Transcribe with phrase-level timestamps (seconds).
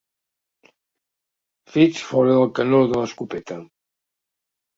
[1.73, 3.61] Fets fora del canó de l'escopeta.